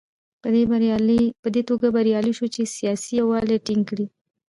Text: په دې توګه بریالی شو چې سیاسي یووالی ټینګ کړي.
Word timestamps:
په 1.41 1.47
دې 1.55 1.61
توګه 1.69 1.87
بریالی 1.95 2.33
شو 2.37 2.47
چې 2.55 2.71
سیاسي 2.75 3.11
یووالی 3.19 3.57
ټینګ 3.65 3.83
کړي. 3.89 4.05